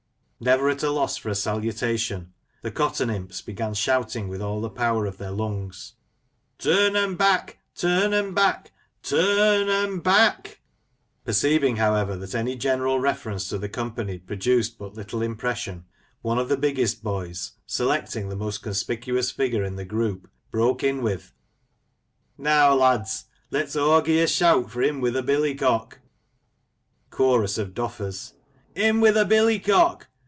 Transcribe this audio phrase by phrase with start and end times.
[0.43, 4.71] Never at a loss for a salutation, the cotton imps began shouting with all the
[4.71, 5.93] power of their lungs,"
[6.57, 8.71] Turn 'um back 1 Turn 'um back!
[9.03, 10.59] Tur r r n 'um back!
[11.25, 15.85] '^ Perceiving, however, that any general reference to the company produced but little impression,
[16.23, 21.03] one of the biggest boys, selecting the most conspicuous figure in the group, broke in
[21.03, 21.33] with,
[22.39, 25.89] —"Now, lads, let's o' gi' a sheawt for 'im wi' th' billycock!
[25.89, 25.97] "^
[27.11, 28.33] Chorus of Doffers,—
[28.75, 30.07] "Tm wi' th' billycock!